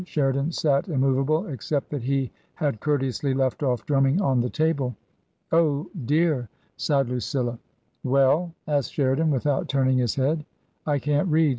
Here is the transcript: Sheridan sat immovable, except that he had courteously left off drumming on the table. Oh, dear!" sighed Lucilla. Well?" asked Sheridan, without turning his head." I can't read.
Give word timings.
Sheridan 0.03 0.51
sat 0.51 0.89
immovable, 0.89 1.45
except 1.45 1.91
that 1.91 2.01
he 2.01 2.31
had 2.55 2.79
courteously 2.79 3.35
left 3.35 3.61
off 3.61 3.85
drumming 3.85 4.19
on 4.19 4.41
the 4.41 4.49
table. 4.49 4.95
Oh, 5.51 5.91
dear!" 6.07 6.49
sighed 6.75 7.07
Lucilla. 7.07 7.59
Well?" 8.03 8.51
asked 8.67 8.95
Sheridan, 8.95 9.29
without 9.29 9.69
turning 9.69 9.99
his 9.99 10.15
head." 10.15 10.43
I 10.87 10.97
can't 10.97 11.27
read. 11.27 11.49